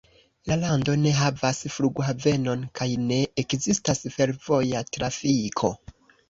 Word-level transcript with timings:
La 0.51 0.55
lando 0.59 0.93
ne 1.01 1.11
havas 1.17 1.59
flughavenon, 1.73 2.63
kaj 2.79 2.87
ne 3.11 3.19
ekzistas 3.43 4.03
fervoja 4.17 4.83
trafiko. 4.99 5.73